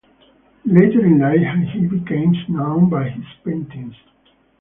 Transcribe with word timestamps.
Later 0.65 1.05
in 1.05 1.19
life 1.19 1.69
he 1.73 1.81
became 1.85 2.33
known 2.49 2.89
by 2.89 3.07
his 3.09 3.23
paintings. 3.45 3.93